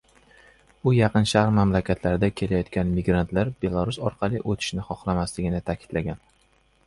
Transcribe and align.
U 0.91 0.93
Yaqin 0.99 1.27
Sharq 1.31 1.51
mamlakatlaridan 1.57 2.33
kelayotgan 2.39 2.89
migrantlar 2.95 3.51
Belarus 3.65 4.01
orqali 4.11 4.41
o‘tishini 4.53 4.87
xohlamasligini 4.91 5.61
ta’kidlagan 5.71 6.25